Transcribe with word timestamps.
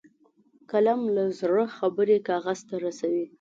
قلم 0.71 1.01
له 1.15 1.23
زړه 1.39 1.63
خبرې 1.77 2.17
کاغذ 2.27 2.59
ته 2.69 2.75
رسوي 2.85 3.25